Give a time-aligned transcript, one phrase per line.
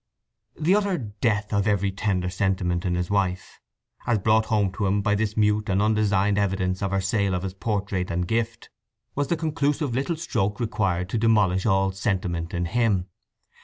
[0.59, 3.59] The utter death of every tender sentiment in his wife,
[4.07, 7.43] as brought home to him by this mute and undesigned evidence of her sale of
[7.43, 8.71] his portrait and gift,
[9.13, 13.09] was the conclusive little stroke required to demolish all sentiment in him.